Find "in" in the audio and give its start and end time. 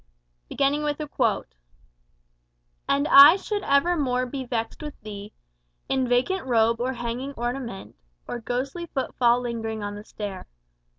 5.89-6.07